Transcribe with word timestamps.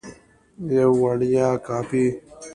یوه 0.75 0.95
وړیا 1.01 1.47
کاپي 1.65 2.05